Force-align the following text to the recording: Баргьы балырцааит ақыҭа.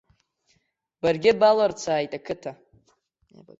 Баргьы 1.01 1.31
балырцааит 1.39 2.11
ақыҭа. 2.17 2.51